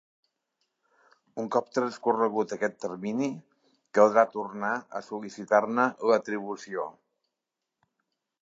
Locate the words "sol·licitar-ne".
5.11-5.89